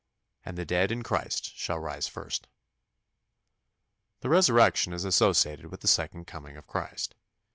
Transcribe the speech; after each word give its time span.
and 0.43 0.57
the 0.57 0.65
dead 0.65 0.91
in 0.91 1.03
Christ 1.03 1.55
shall 1.55 1.77
rise 1.77 2.07
first." 2.07 2.47
The 4.21 4.29
resurrection 4.29 4.93
is 4.93 5.05
associated 5.05 5.67
with 5.67 5.81
the 5.81 5.87
second 5.87 6.25
coming 6.25 6.57
of 6.57 6.65
Christ. 6.65 7.13